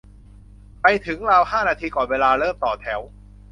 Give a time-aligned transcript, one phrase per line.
[0.81, 3.01] ไปถึงราวห้านาทีก่อนเวลา เริ่มต่อแถว